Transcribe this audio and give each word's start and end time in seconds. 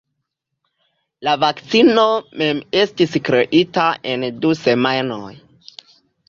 La 1.27 1.33
vakcino 1.43 2.05
mem 2.43 2.61
estis 2.85 3.13
kreita 3.29 3.85
en 4.15 4.27
du 4.47 4.55
semajnoj. 4.63 5.23